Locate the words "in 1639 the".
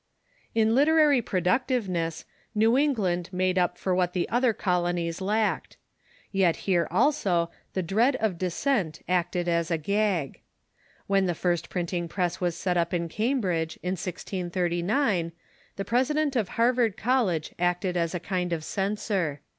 13.83-15.85